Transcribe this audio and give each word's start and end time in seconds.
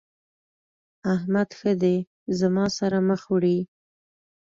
احمد 1.15 1.49
ښه 1.57 1.71
دی 1.81 1.97
زما 2.39 2.65
سره 2.77 2.97
مخ 3.09 3.21
وړي. 3.33 3.57